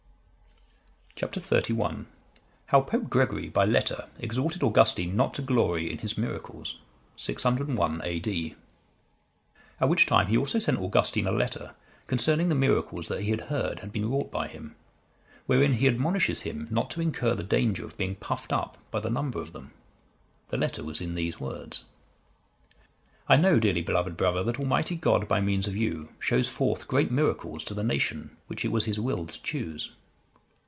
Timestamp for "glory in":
5.43-5.99